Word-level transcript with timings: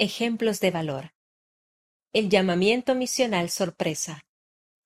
Ejemplos 0.00 0.60
de 0.60 0.70
valor. 0.70 1.12
El 2.12 2.28
llamamiento 2.28 2.94
misional 2.94 3.50
sorpresa. 3.50 4.24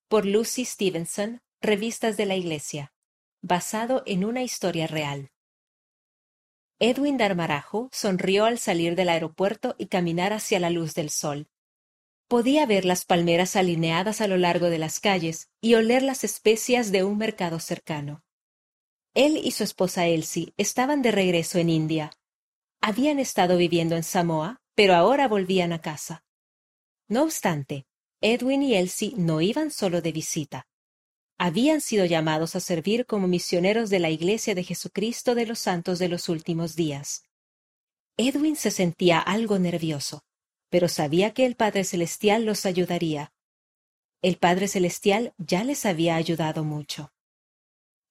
Por 0.09 0.25
Lucy 0.25 0.65
Stevenson, 0.65 1.43
Revistas 1.61 2.17
de 2.17 2.25
la 2.25 2.35
Iglesia. 2.35 2.95
Basado 3.43 4.03
en 4.07 4.25
una 4.25 4.43
historia 4.43 4.87
real. 4.87 5.31
Edwin 6.79 7.19
Darmarajo 7.19 7.91
sonrió 7.93 8.47
al 8.47 8.59
salir 8.59 8.97
del 8.97 9.11
aeropuerto 9.11 9.75
y 9.77 9.89
caminar 9.89 10.33
hacia 10.33 10.59
la 10.59 10.71
luz 10.71 10.95
del 10.95 11.11
sol. 11.11 11.47
Podía 12.27 12.65
ver 12.65 12.87
las 12.87 13.05
palmeras 13.05 13.55
alineadas 13.55 14.23
a 14.23 14.29
lo 14.29 14.39
largo 14.39 14.71
de 14.71 14.79
las 14.79 14.99
calles 14.99 15.51
y 15.61 15.75
oler 15.75 16.03
las 16.03 16.25
especias 16.25 16.91
de 16.91 17.05
un 17.05 17.19
mercado 17.19 17.61
cercano. 17.61 18.25
Él 19.13 19.39
y 19.45 19.51
su 19.51 19.63
esposa 19.63 20.07
Elsie 20.07 20.55
estaban 20.57 21.03
de 21.03 21.11
regreso 21.11 21.59
en 21.59 21.69
India. 21.69 22.13
Habían 22.81 23.19
estado 23.19 23.59
viviendo 23.59 23.95
en 23.95 24.05
Samoa, 24.05 24.62
pero 24.75 24.95
ahora 24.95 25.29
volvían 25.29 25.73
a 25.73 25.81
casa. 25.81 26.25
No 27.09 27.25
obstante, 27.25 27.87
Edwin 28.21 28.63
y 28.63 28.75
Elsie 28.75 29.15
no 29.17 29.41
iban 29.41 29.71
solo 29.71 30.01
de 30.01 30.13
visita. 30.13 30.67
Habían 31.39 31.81
sido 31.81 32.05
llamados 32.05 32.55
a 32.55 32.61
servir 32.61 33.05
como 33.05 33.27
misioneros 33.27 33.91
de 33.91 33.99
la 33.99 34.11
Iglesia 34.11 34.55
de 34.55 34.63
Jesucristo 34.65 35.35
de 35.35 35.47
los 35.47 35.59
Santos 35.59 35.99
de 35.99 36.09
los 36.09 36.29
Últimos 36.29 36.77
Días. 36.77 37.25
Edwin 38.17 38.57
se 38.57 38.71
sentía 38.71 39.19
algo 39.19 39.59
nervioso, 39.59 40.23
pero 40.69 40.89
sabía 40.89 41.35
que 41.35 41.45
el 41.45 41.57
Padre 41.57 41.85
Celestial 41.85 42.45
los 42.45 42.65
ayudaría. 42.65 43.33
El 44.23 44.37
Padre 44.37 44.69
Celestial 44.69 45.35
ya 45.37 45.65
les 45.65 45.85
había 45.85 46.15
ayudado 46.15 46.63
mucho. 46.63 47.13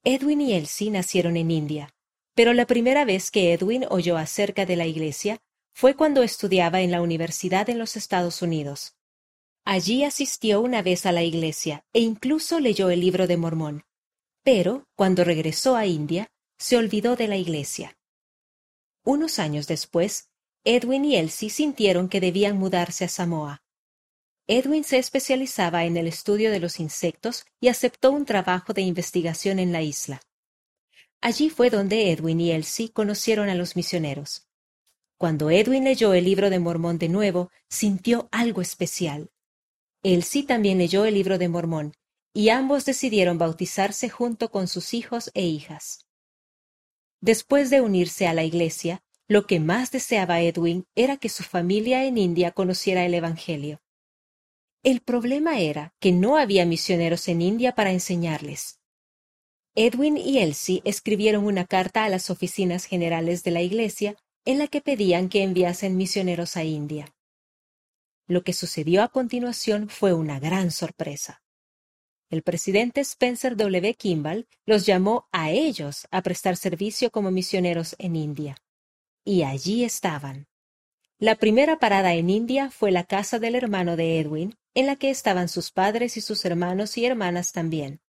Edwin 0.04 0.42
y 0.42 0.54
Elsie 0.54 0.92
nacieron 0.92 1.38
en 1.38 1.52
India, 1.52 1.94
pero 2.36 2.54
la 2.54 2.66
primera 2.66 3.06
vez 3.06 3.32
que 3.32 3.54
Edwin 3.54 3.86
oyó 3.90 4.18
acerca 4.18 4.66
de 4.66 4.76
la 4.76 4.88
Iglesia 4.88 5.42
fue 5.74 5.96
cuando 5.96 6.24
estudiaba 6.24 6.82
en 6.82 6.92
la 6.92 7.02
universidad 7.02 7.70
en 7.70 7.80
los 7.80 7.96
Estados 7.96 8.42
Unidos. 8.42 8.96
Allí 9.64 10.04
asistió 10.04 10.62
una 10.62 10.82
vez 10.82 11.06
a 11.06 11.12
la 11.12 11.24
iglesia 11.24 11.86
e 11.94 12.00
incluso 12.00 12.60
leyó 12.60 12.90
el 12.90 13.00
libro 13.00 13.28
de 13.28 13.38
Mormón. 13.38 13.84
Pero, 14.44 14.88
cuando 14.96 15.24
regresó 15.24 15.76
a 15.76 15.86
India, 15.86 16.32
se 16.58 16.78
olvidó 16.78 17.16
de 17.16 17.28
la 17.28 17.38
iglesia. 17.38 17.98
Unos 19.04 19.40
años 19.40 19.68
después, 19.68 20.30
Edwin 20.64 21.06
y 21.06 21.16
Elsie 21.16 21.50
sintieron 21.50 22.10
que 22.10 22.20
debían 22.20 22.58
mudarse 22.58 23.06
a 23.06 23.08
Samoa. 23.08 23.64
Edwin 24.48 24.84
se 24.84 24.98
especializaba 24.98 25.86
en 25.86 25.98
el 25.98 26.08
estudio 26.08 26.52
de 26.52 26.60
los 26.60 26.80
insectos 26.80 27.46
y 27.60 27.70
aceptó 27.70 28.12
un 28.12 28.26
trabajo 28.26 28.74
de 28.74 28.82
investigación 28.82 29.60
en 29.60 29.72
la 29.72 29.82
isla. 29.82 30.22
Allí 31.22 31.50
fue 31.50 31.70
donde 31.70 32.12
Edwin 32.12 32.42
y 32.42 32.52
Elsie 32.52 32.92
conocieron 32.92 33.50
a 33.50 33.56
los 33.56 33.76
misioneros. 33.76 34.48
Cuando 35.22 35.52
Edwin 35.52 35.84
leyó 35.84 36.16
el 36.16 36.26
libro 36.26 36.50
de 36.50 36.58
Mormón 36.58 36.98
de 36.98 37.08
nuevo, 37.08 37.52
sintió 37.70 38.28
algo 38.32 38.60
especial. 38.60 39.30
Elsie 40.02 40.42
también 40.42 40.80
leyó 40.80 41.06
el 41.06 41.14
libro 41.14 41.38
de 41.38 41.48
Mormón, 41.48 41.94
y 42.34 42.50
ambos 42.50 42.86
decidieron 42.86 43.38
bautizarse 43.38 44.10
junto 44.10 44.50
con 44.50 44.68
sus 44.68 44.96
hijos 44.96 45.30
e 45.36 45.44
hijas. 45.44 46.08
Después 47.20 47.70
de 47.70 47.82
unirse 47.82 48.26
a 48.26 48.34
la 48.34 48.44
iglesia, 48.44 49.04
lo 49.28 49.46
que 49.46 49.60
más 49.60 49.92
deseaba 49.92 50.42
Edwin 50.42 50.88
era 50.96 51.18
que 51.18 51.30
su 51.30 51.44
familia 51.44 52.04
en 52.06 52.18
India 52.18 52.50
conociera 52.50 53.06
el 53.06 53.14
Evangelio. 53.14 53.80
El 54.82 55.02
problema 55.02 55.60
era 55.60 55.94
que 56.00 56.12
no 56.12 56.36
había 56.36 56.66
misioneros 56.66 57.28
en 57.28 57.44
India 57.44 57.76
para 57.76 57.92
enseñarles. 57.92 58.80
Edwin 59.76 60.18
y 60.18 60.40
Elsie 60.40 60.82
escribieron 60.84 61.46
una 61.46 61.68
carta 61.68 62.06
a 62.06 62.10
las 62.10 62.32
oficinas 62.32 62.86
generales 62.86 63.44
de 63.44 63.52
la 63.52 63.62
iglesia 63.62 64.18
en 64.46 64.58
la 64.58 64.68
que 64.68 64.82
pedían 64.82 65.30
que 65.30 65.44
enviasen 65.44 65.98
misioneros 65.98 66.58
a 66.58 66.64
India. 66.64 67.14
Lo 68.28 68.44
que 68.44 68.54
sucedió 68.54 69.04
a 69.04 69.10
continuación 69.10 69.90
fue 69.90 70.14
una 70.14 70.40
gran 70.40 70.72
sorpresa. 70.72 71.44
El 72.30 72.44
presidente 72.44 73.02
Spencer 73.02 73.58
W. 73.58 73.94
Kimball 73.96 74.48
los 74.66 74.86
llamó 74.86 75.28
a 75.32 75.52
ellos 75.52 76.08
a 76.12 76.22
prestar 76.22 76.56
servicio 76.56 77.12
como 77.12 77.30
misioneros 77.30 77.96
en 78.00 78.16
India. 78.16 78.56
Y 79.26 79.44
allí 79.44 79.84
estaban. 79.84 80.48
La 81.20 81.36
primera 81.36 81.78
parada 81.78 82.14
en 82.14 82.30
India 82.30 82.72
fue 82.72 82.92
la 82.92 83.04
casa 83.04 83.38
del 83.38 83.56
hermano 83.56 83.96
de 83.98 84.20
Edwin, 84.20 84.56
en 84.74 84.88
la 84.88 84.96
que 84.96 85.10
estaban 85.10 85.50
sus 85.50 85.72
padres 85.72 86.16
y 86.18 86.22
sus 86.22 86.46
hermanos 86.46 86.98
y 86.98 87.06
hermanas 87.06 87.52
también. 87.52 88.02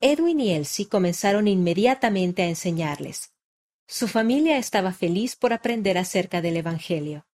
Edwin 0.00 0.40
y 0.40 0.52
Elsie 0.52 0.88
comenzaron 0.88 1.48
inmediatamente 1.48 2.42
a 2.42 2.48
enseñarles, 2.48 3.32
su 3.86 4.08
familia 4.08 4.58
estaba 4.58 4.92
feliz 4.92 5.36
por 5.36 5.52
aprender 5.52 5.96
acerca 5.96 6.42
del 6.42 6.56
Evangelio. 6.56 7.26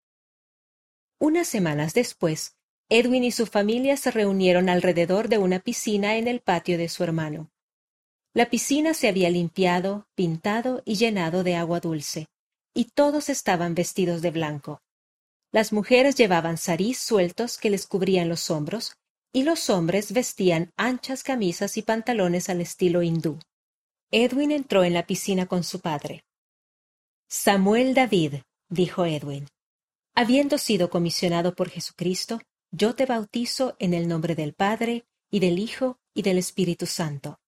Unas 1.18 1.48
semanas 1.48 1.94
después, 1.94 2.56
Edwin 2.88 3.24
y 3.24 3.32
su 3.32 3.46
familia 3.46 3.96
se 3.96 4.10
reunieron 4.10 4.68
alrededor 4.68 5.28
de 5.28 5.38
una 5.38 5.60
piscina 5.60 6.16
en 6.16 6.28
el 6.28 6.40
patio 6.40 6.76
de 6.76 6.88
su 6.88 7.04
hermano. 7.04 7.50
La 8.34 8.50
piscina 8.50 8.92
se 8.92 9.08
había 9.08 9.30
limpiado, 9.30 10.06
pintado 10.14 10.82
y 10.84 10.96
llenado 10.96 11.42
de 11.42 11.56
agua 11.56 11.80
dulce, 11.80 12.26
y 12.74 12.86
todos 12.86 13.28
estaban 13.28 13.74
vestidos 13.74 14.20
de 14.20 14.30
blanco. 14.30 14.82
Las 15.52 15.72
mujeres 15.72 16.16
llevaban 16.16 16.58
sarís 16.58 16.98
sueltos 16.98 17.56
que 17.56 17.70
les 17.70 17.86
cubrían 17.86 18.28
los 18.28 18.50
hombros, 18.50 18.96
y 19.32 19.44
los 19.44 19.70
hombres 19.70 20.12
vestían 20.12 20.72
anchas 20.76 21.22
camisas 21.22 21.76
y 21.78 21.82
pantalones 21.82 22.50
al 22.50 22.60
estilo 22.60 23.02
hindú. 23.02 23.38
Edwin 24.10 24.50
entró 24.50 24.84
en 24.84 24.92
la 24.92 25.06
piscina 25.06 25.46
con 25.46 25.64
su 25.64 25.80
padre. 25.80 26.24
Samuel 27.34 27.94
David, 27.94 28.43
dijo 28.69 29.06
Edwin, 29.06 29.48
habiendo 30.15 30.59
sido 30.59 30.91
comisionado 30.91 31.54
por 31.54 31.70
Jesucristo, 31.70 32.43
yo 32.70 32.94
te 32.94 33.06
bautizo 33.06 33.75
en 33.78 33.94
el 33.94 34.06
nombre 34.06 34.34
del 34.34 34.53
Padre, 34.53 35.06
y 35.31 35.41
del 35.41 35.59
Hijo, 35.59 35.98
y 36.12 36.20
del 36.20 36.37
Espíritu 36.37 36.84
Santo. 36.84 37.41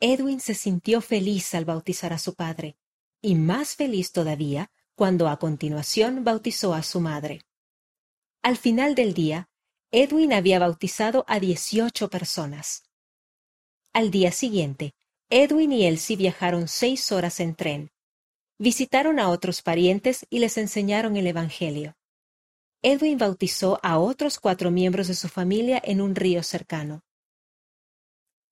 Edwin 0.00 0.40
se 0.40 0.54
sintió 0.54 1.00
feliz 1.00 1.54
al 1.54 1.64
bautizar 1.64 2.12
a 2.12 2.18
su 2.18 2.34
padre, 2.34 2.76
y 3.20 3.36
más 3.36 3.76
feliz 3.76 4.10
todavía 4.10 4.72
cuando 4.96 5.28
a 5.28 5.38
continuación 5.38 6.24
bautizó 6.24 6.74
a 6.74 6.82
su 6.82 7.00
madre. 7.00 7.42
Al 8.42 8.56
final 8.56 8.96
del 8.96 9.14
día, 9.14 9.48
Edwin 9.92 10.32
había 10.32 10.58
bautizado 10.58 11.24
a 11.28 11.38
dieciocho 11.38 12.10
personas. 12.10 12.82
Al 13.92 14.10
día 14.10 14.32
siguiente, 14.32 14.96
Edwin 15.30 15.70
y 15.70 15.86
Elsie 15.86 16.16
viajaron 16.16 16.66
seis 16.66 17.12
horas 17.12 17.38
en 17.38 17.54
tren, 17.54 17.91
visitaron 18.58 19.18
a 19.18 19.28
otros 19.28 19.62
parientes 19.62 20.26
y 20.30 20.38
les 20.38 20.58
enseñaron 20.58 21.16
el 21.16 21.26
Evangelio. 21.26 21.96
Edwin 22.82 23.16
bautizó 23.16 23.78
a 23.82 23.98
otros 23.98 24.38
cuatro 24.40 24.70
miembros 24.70 25.08
de 25.08 25.14
su 25.14 25.28
familia 25.28 25.80
en 25.84 26.00
un 26.00 26.14
río 26.14 26.42
cercano. 26.42 27.02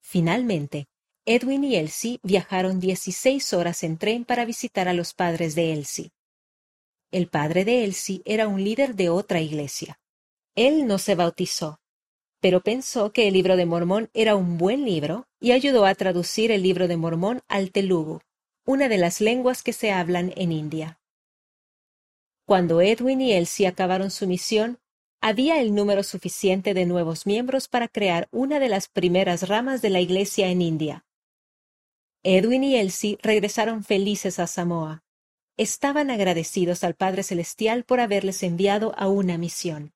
Finalmente, 0.01 0.87
Edwin 1.27 1.65
y 1.65 1.77
Elsie 1.77 2.19
viajaron 2.23 2.81
dieciséis 2.81 3.53
horas 3.53 3.83
en 3.83 3.99
tren 3.99 4.25
para 4.25 4.45
visitar 4.45 4.89
a 4.89 4.95
los 4.95 5.15
padres 5.15 5.55
de 5.55 5.73
Elsie. 5.73 6.11
El 7.11 7.29
padre 7.29 7.65
de 7.65 7.85
Elsie 7.85 8.23
era 8.25 8.49
un 8.49 8.63
líder 8.63 8.95
de 8.95 9.11
otra 9.11 9.41
iglesia. 9.41 9.99
Él 10.55 10.87
no 10.87 10.99
se 10.99 11.15
bautizó, 11.15 11.81
pero 12.41 12.63
pensó 12.63 13.13
que 13.13 13.29
el 13.29 13.35
libro 13.35 13.57
de 13.57 13.67
Mormón 13.67 14.11
era 14.15 14.37
un 14.37 14.59
buen 14.59 14.85
libro 14.85 15.27
y 15.41 15.53
ayudó 15.53 15.85
a 15.87 15.95
traducir 15.95 16.51
el 16.51 16.63
libro 16.63 16.89
de 16.89 16.97
Mormón 16.97 17.43
al 17.49 17.71
telugu, 17.71 18.21
una 18.71 18.89
de 18.89 18.99
las 18.99 19.21
lenguas 19.21 19.65
que 19.65 19.73
se 19.73 19.91
hablan 19.91 20.33
en 20.37 20.53
India. 20.53 21.01
Cuando 22.47 22.81
Edwin 22.81 23.21
y 23.21 23.33
Elsie 23.33 23.67
acabaron 23.67 24.13
su 24.13 24.29
misión, 24.29 24.79
había 25.21 25.61
el 25.61 25.75
número 25.75 26.05
suficiente 26.05 26.73
de 26.73 26.87
nuevos 26.87 27.27
miembros 27.27 27.67
para 27.67 27.89
crear 27.89 28.29
una 28.31 28.61
de 28.61 28.69
las 28.69 28.87
primeras 28.87 29.49
ramas 29.49 29.83
de 29.83 29.91
la 29.91 29.99
Iglesia 29.99 30.51
en 30.51 30.63
India. 30.63 31.05
Edwin 32.23 32.63
y 32.63 32.77
Elsie 32.77 33.19
regresaron 33.23 33.83
felices 33.83 34.39
a 34.39 34.47
Samoa. 34.47 35.03
Estaban 35.57 36.09
agradecidos 36.09 36.85
al 36.85 36.95
Padre 36.95 37.25
Celestial 37.25 37.83
por 37.83 37.99
haberles 37.99 38.41
enviado 38.45 38.95
a 38.97 39.09
una 39.09 39.37
misión. 39.37 39.95